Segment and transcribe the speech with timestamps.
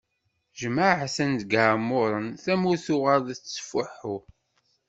[0.59, 4.15] Jemɛen-ten d iɛemmuṛen, tamurt tuɣal tettfuḥu.